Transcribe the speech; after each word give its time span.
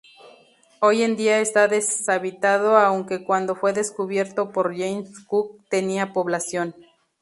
Hoy 0.79 1.03
en 1.03 1.15
día 1.15 1.37
está 1.41 1.67
deshabitado 1.67 2.75
aunque 2.75 3.23
cuando 3.23 3.55
fue 3.55 3.71
descubierto 3.71 4.51
por 4.51 4.75
James 4.75 5.11
Cook 5.27 5.61
tenía 5.69 6.11
población. 6.11 6.73